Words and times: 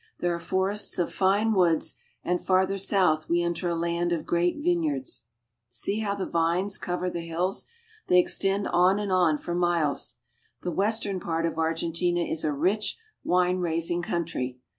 There 0.19 0.33
are 0.33 0.39
forests 0.39 0.97
of 0.97 1.13
fine 1.13 1.53
woods, 1.53 1.93
and 2.23 2.41
farther 2.43 2.79
south 2.79 3.29
we 3.29 3.43
enter 3.43 3.67
a 3.69 3.75
land 3.75 4.11
of 4.11 4.25
great 4.25 4.57
vineyards. 4.57 5.25
See 5.67 5.99
how 5.99 6.15
the 6.15 6.25
vines 6.25 6.79
cover 6.79 7.07
the 7.07 7.21
hills. 7.27 7.67
They 8.07 8.17
extend 8.17 8.67
on 8.69 8.97
and 8.97 9.11
on 9.11 9.37
for 9.37 9.53
miles. 9.53 10.15
The 10.63 10.71
western 10.71 11.19
part 11.19 11.45
of 11.45 11.59
Argentina 11.59 12.21
is 12.21 12.43
a 12.43 12.51
rich 12.51 12.97
wine 13.23 13.59
raising 13.59 14.01
country. 14.01 14.57